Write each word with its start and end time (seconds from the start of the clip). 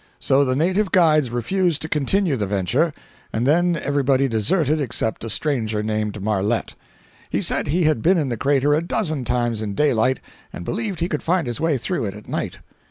So 0.17 0.43
the 0.43 0.55
native 0.55 0.91
guides 0.91 1.29
refused 1.29 1.83
to 1.83 1.87
continue 1.87 2.35
the 2.35 2.47
venture, 2.47 2.91
and 3.31 3.45
then 3.45 3.75
every 3.75 4.01
body 4.01 4.27
deserted 4.27 4.81
except 4.81 5.23
a 5.23 5.29
stranger 5.29 5.83
named 5.83 6.23
Marlette. 6.23 6.73
He 7.29 7.43
said 7.43 7.67
he 7.67 7.83
had 7.83 8.01
been 8.01 8.17
in 8.17 8.29
the 8.29 8.35
crater 8.35 8.73
a 8.73 8.81
dozen 8.81 9.25
times 9.25 9.61
in 9.61 9.75
daylight 9.75 10.19
and 10.51 10.65
believed 10.65 11.01
he 11.01 11.07
could 11.07 11.21
find 11.21 11.45
his 11.45 11.61
way 11.61 11.77
through 11.77 12.05
it 12.05 12.15
at 12.15 12.27
night. 12.27 12.57